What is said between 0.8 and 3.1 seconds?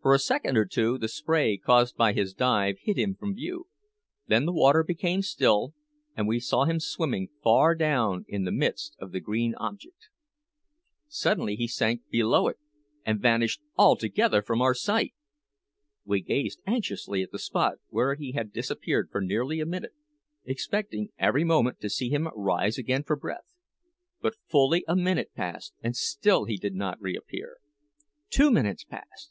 the spray caused by his dive hid